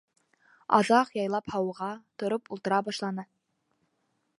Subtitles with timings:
[0.77, 1.91] Аҙаҡ яйлап һауыға,
[2.23, 3.29] тороп ултыра башланы.